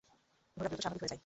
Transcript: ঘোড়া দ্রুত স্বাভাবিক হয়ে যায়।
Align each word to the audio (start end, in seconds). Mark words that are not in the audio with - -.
ঘোড়া 0.57 0.69
দ্রুত 0.69 0.81
স্বাভাবিক 0.81 1.01
হয়ে 1.03 1.07
যায়। 1.07 1.19